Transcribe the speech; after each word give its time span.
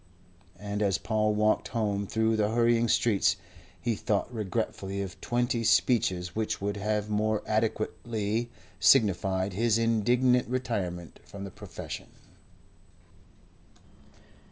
And 0.57 0.81
as 0.81 0.97
Paul 0.97 1.35
walked 1.35 1.67
home 1.67 2.07
through 2.07 2.35
the 2.35 2.49
hurrying 2.49 2.87
streets, 2.87 3.35
he 3.79 3.93
thought 3.93 4.33
regretfully 4.33 4.99
of 5.03 5.21
twenty 5.21 5.63
speeches 5.63 6.35
which 6.35 6.59
would 6.59 6.77
have 6.77 7.07
more 7.07 7.43
adequately 7.45 8.49
signified 8.79 9.53
his 9.53 9.77
indignant 9.77 10.47
retirement 10.49 11.19
from 11.23 11.43
the 11.43 11.51
profession. 11.51 12.07